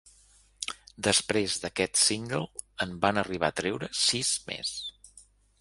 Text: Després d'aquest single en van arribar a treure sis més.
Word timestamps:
Després 1.07 1.57
d'aquest 1.65 2.01
single 2.05 2.41
en 2.87 2.97
van 3.07 3.23
arribar 3.23 3.53
a 3.55 3.59
treure 3.63 3.91
sis 4.09 4.33
més. 4.51 4.77